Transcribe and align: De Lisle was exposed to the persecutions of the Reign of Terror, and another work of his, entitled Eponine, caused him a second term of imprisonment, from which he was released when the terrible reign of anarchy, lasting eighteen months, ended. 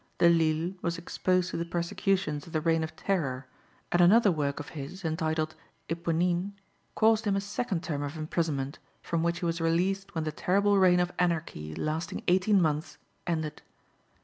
De 0.17 0.27
Lisle 0.27 0.73
was 0.81 0.97
exposed 0.97 1.51
to 1.51 1.57
the 1.57 1.63
persecutions 1.63 2.47
of 2.47 2.53
the 2.53 2.59
Reign 2.61 2.83
of 2.83 2.95
Terror, 2.95 3.45
and 3.91 4.01
another 4.01 4.31
work 4.31 4.59
of 4.59 4.69
his, 4.69 5.05
entitled 5.05 5.53
Eponine, 5.89 6.53
caused 6.95 7.25
him 7.25 7.35
a 7.35 7.39
second 7.39 7.83
term 7.83 8.01
of 8.01 8.17
imprisonment, 8.17 8.79
from 9.03 9.21
which 9.21 9.41
he 9.41 9.45
was 9.45 9.61
released 9.61 10.15
when 10.15 10.23
the 10.23 10.31
terrible 10.31 10.79
reign 10.79 10.99
of 10.99 11.11
anarchy, 11.19 11.75
lasting 11.75 12.23
eighteen 12.27 12.59
months, 12.59 12.97
ended. 13.27 13.61